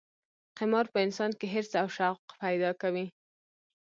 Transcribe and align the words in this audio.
قمار 0.57 0.85
په 0.93 0.99
انسان 1.05 1.31
کې 1.39 1.47
حرص 1.53 1.71
او 1.81 1.87
شوق 1.97 2.19
پیدا 2.41 2.71
کوي. 2.81 3.07